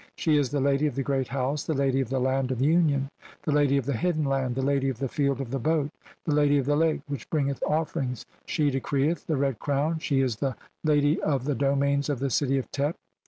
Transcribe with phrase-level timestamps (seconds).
[0.15, 3.07] She is the lady of "the great house, the lady of the land of union,
[3.43, 5.91] the "lady of the hidden land, the lady of the field of the "boat,
[6.25, 10.01] the lady of the lake which bringeth offerings, "she decreeth (173) the Red Crown and
[10.01, 12.95] she is the "lady of the domains of the city of Tep.